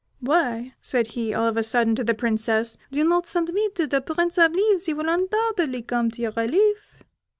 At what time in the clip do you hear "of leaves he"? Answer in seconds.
4.39-4.95